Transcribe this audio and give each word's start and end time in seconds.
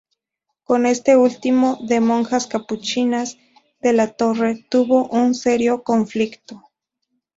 Con 0.63 0.87
este 0.87 1.15
último, 1.15 1.77
de 1.83 1.99
monjas 1.99 2.47
capuchinas, 2.47 3.37
De 3.81 3.93
la 3.93 4.07
Torre 4.11 4.65
tuvo 4.67 5.07
un 5.09 5.35
serio 5.35 5.83
conflicto. 5.83 6.63